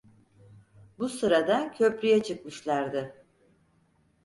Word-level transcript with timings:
Bu 0.99 1.09
sırada 1.09 1.71
köprüye 1.71 2.23
çıkmışlardı. 2.23 3.25